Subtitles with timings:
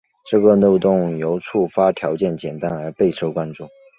[0.25, 3.67] 这个漏洞由于触发条件简单而备受关注。